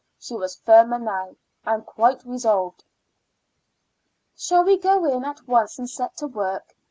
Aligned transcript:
She 0.17 0.33
was 0.33 0.55
firmer 0.55 0.97
now, 0.97 1.35
and 1.63 1.85
quite 1.85 2.25
resolved. 2.25 2.83
"Shall 4.35 4.63
we 4.63 4.79
go 4.79 5.05
in 5.05 5.23
at 5.23 5.47
once 5.47 5.77
and 5.77 5.87
set 5.87 6.17
to 6.17 6.27
work?" 6.27 6.73